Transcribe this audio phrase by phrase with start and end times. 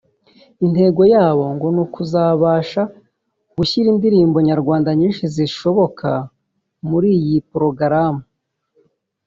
[0.65, 2.81] Intego yabo ngo ni ukuzabasha
[3.57, 6.09] gushyira indirimbo nyarwanda nyinshi zishoboka
[6.89, 8.23] muri iyi porogaramu